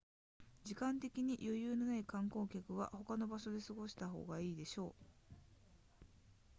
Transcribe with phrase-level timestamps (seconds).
[0.63, 5.05] 時間的に余裕のない観光客は他の場所で過ごした方が良いでしょう